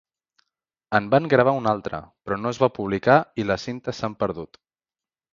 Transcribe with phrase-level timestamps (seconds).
[0.99, 1.99] En van gravar un altre,
[2.29, 4.59] però no es va publicar i les cintes s'han perdut.